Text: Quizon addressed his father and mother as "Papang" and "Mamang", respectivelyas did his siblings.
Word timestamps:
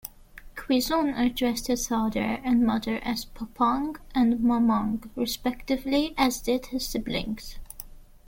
Quizon 0.55 1.09
addressed 1.15 1.67
his 1.67 1.87
father 1.89 2.39
and 2.43 2.65
mother 2.65 2.95
as 3.03 3.23
"Papang" 3.25 3.97
and 4.15 4.39
"Mamang", 4.39 5.07
respectivelyas 5.15 6.43
did 6.43 6.65
his 6.65 6.87
siblings. 6.87 7.59